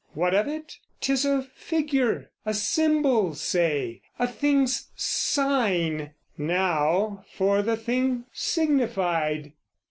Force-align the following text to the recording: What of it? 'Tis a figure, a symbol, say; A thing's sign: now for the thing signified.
What 0.15 0.33
of 0.33 0.47
it? 0.47 0.79
'Tis 0.99 1.25
a 1.25 1.43
figure, 1.43 2.31
a 2.43 2.55
symbol, 2.55 3.35
say; 3.35 4.01
A 4.17 4.27
thing's 4.27 4.89
sign: 4.95 6.13
now 6.39 7.23
for 7.31 7.61
the 7.61 7.77
thing 7.77 8.25
signified. 8.33 9.53